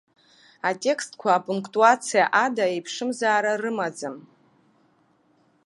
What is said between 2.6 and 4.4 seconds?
еиԥшымзаара рымаӡам.